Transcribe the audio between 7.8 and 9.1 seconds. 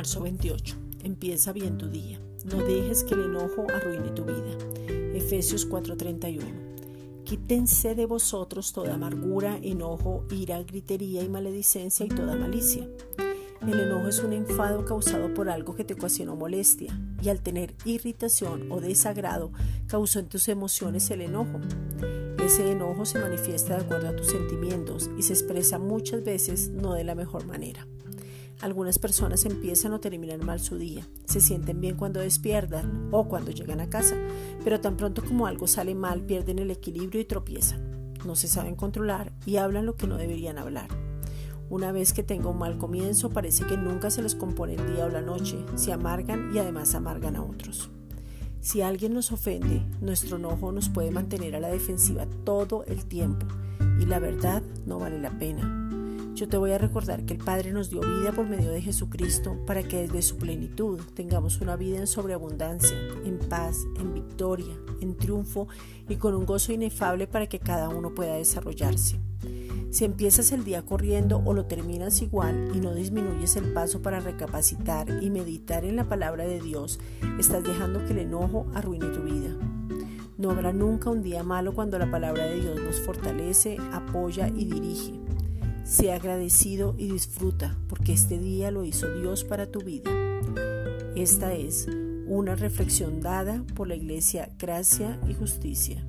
de vosotros toda